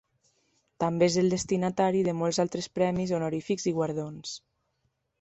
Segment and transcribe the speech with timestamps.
[0.83, 4.37] També és el destinatari de molts altres premis honorífics i guardons.